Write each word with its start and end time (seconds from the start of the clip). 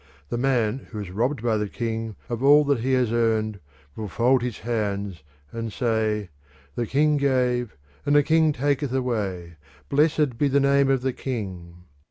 The 0.29 0.37
man 0.39 0.87
who 0.89 0.97
is 0.99 1.11
robbed 1.11 1.43
by 1.43 1.57
the 1.57 1.69
king 1.69 2.15
of 2.27 2.41
all 2.43 2.63
that 2.65 2.79
he 2.79 2.93
has 2.93 3.11
earned 3.13 3.59
will 3.95 4.07
fold 4.07 4.41
his 4.41 4.57
hands 4.61 5.21
and 5.51 5.71
say 5.71 6.29
"The 6.73 6.87
king 6.87 7.17
gave 7.17 7.77
and 8.03 8.15
the 8.15 8.23
king 8.23 8.51
taketh 8.51 8.93
away. 8.93 9.57
Blessed 9.89 10.39
be 10.39 10.47
the 10.47 10.59
name 10.59 10.89
of 10.89 11.01
the 11.03 11.13
king!" 11.13 11.83